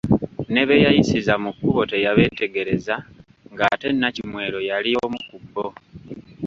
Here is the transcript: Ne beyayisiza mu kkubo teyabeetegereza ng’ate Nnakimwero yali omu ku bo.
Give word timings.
Ne 0.53 0.63
beyayisiza 0.69 1.33
mu 1.43 1.51
kkubo 1.53 1.81
teyabeetegereza 1.91 2.95
ng’ate 3.53 3.87
Nnakimwero 3.91 4.59
yali 4.69 4.91
omu 5.05 5.19
ku 5.27 5.37
bo. 5.51 5.67